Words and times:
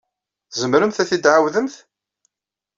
Tzemremt 0.51 0.97
ad 1.03 1.07
t-id-tɛawdemt? 1.09 1.75